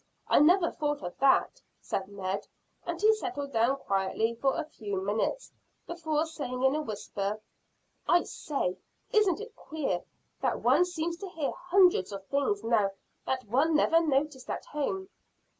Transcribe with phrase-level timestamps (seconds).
[0.27, 2.47] I never thought of that," said Ned,
[2.87, 5.51] and he settled down quietly for a few minutes,
[5.85, 7.39] before saying in a whisper:
[8.07, 8.79] "I say,
[9.11, 10.01] isn't it queer
[10.41, 12.89] that one seems to hear hundreds of things now
[13.27, 15.09] that one never noticed at home?"